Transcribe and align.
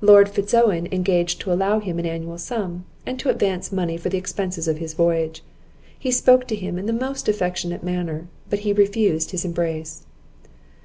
Lord 0.00 0.28
Fitz 0.28 0.52
Owen 0.52 0.88
engaged 0.90 1.40
to 1.42 1.52
allow 1.52 1.78
him 1.78 2.00
an 2.00 2.04
annual 2.04 2.38
sum, 2.38 2.86
and 3.06 3.20
to 3.20 3.30
advance 3.30 3.70
money 3.70 3.96
for 3.96 4.08
the 4.08 4.18
expences 4.18 4.66
of 4.66 4.78
his 4.78 4.94
voyage. 4.94 5.44
He 5.96 6.10
spoke 6.10 6.48
to 6.48 6.56
him 6.56 6.76
in 6.76 6.86
the 6.86 6.92
most 6.92 7.28
affectionate 7.28 7.84
manner, 7.84 8.26
but 8.48 8.58
he 8.66 8.72
refused 8.72 9.30
his 9.30 9.44
embrace. 9.44 10.06